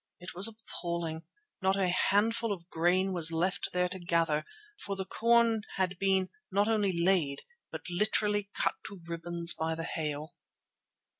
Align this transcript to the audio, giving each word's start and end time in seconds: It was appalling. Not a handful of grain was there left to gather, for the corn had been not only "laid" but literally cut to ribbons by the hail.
It 0.19 0.33
was 0.33 0.47
appalling. 0.47 1.25
Not 1.61 1.77
a 1.77 1.89
handful 1.89 2.51
of 2.51 2.67
grain 2.71 3.13
was 3.13 3.29
there 3.29 3.37
left 3.37 3.67
to 3.73 3.99
gather, 3.99 4.45
for 4.83 4.95
the 4.95 5.05
corn 5.05 5.61
had 5.75 5.99
been 5.99 6.31
not 6.51 6.67
only 6.67 6.91
"laid" 6.91 7.43
but 7.71 7.87
literally 7.87 8.49
cut 8.55 8.73
to 8.87 8.99
ribbons 9.07 9.53
by 9.53 9.75
the 9.75 9.83
hail. 9.83 10.33